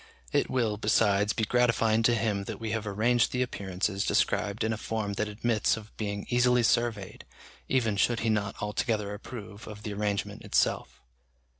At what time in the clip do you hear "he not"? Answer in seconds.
8.21-8.55